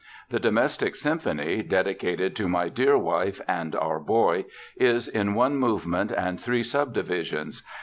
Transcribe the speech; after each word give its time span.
The 0.31 0.39
Domestic 0.39 0.95
Symphony, 0.95 1.61
"dedicated 1.61 2.35
to 2.37 2.49
my 2.49 2.69
dear 2.69 2.97
wife 2.97 3.39
and 3.47 3.75
our 3.75 3.99
boy" 3.99 4.45
is 4.75 5.07
in 5.07 5.35
"one 5.35 5.57
movement 5.57 6.11
and 6.11 6.39
three 6.39 6.63
subdivisions. 6.63 7.61